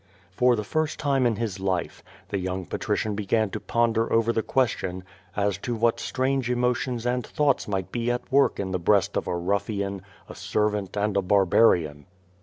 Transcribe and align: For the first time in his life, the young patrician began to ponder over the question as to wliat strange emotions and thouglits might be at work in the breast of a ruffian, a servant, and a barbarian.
For 0.31 0.55
the 0.55 0.63
first 0.63 0.97
time 0.97 1.27
in 1.27 1.35
his 1.35 1.59
life, 1.59 2.03
the 2.29 2.39
young 2.39 2.65
patrician 2.65 3.13
began 3.13 3.51
to 3.51 3.59
ponder 3.59 4.11
over 4.11 4.33
the 4.33 4.41
question 4.41 5.03
as 5.35 5.59
to 5.59 5.77
wliat 5.77 5.99
strange 5.99 6.49
emotions 6.49 7.05
and 7.05 7.23
thouglits 7.23 7.67
might 7.67 7.91
be 7.91 8.09
at 8.09 8.31
work 8.31 8.59
in 8.59 8.71
the 8.71 8.79
breast 8.79 9.15
of 9.15 9.27
a 9.27 9.37
ruffian, 9.37 10.01
a 10.27 10.33
servant, 10.33 10.97
and 10.97 11.15
a 11.17 11.21
barbarian. 11.21 12.07